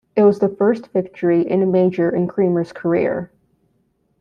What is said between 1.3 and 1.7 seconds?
in a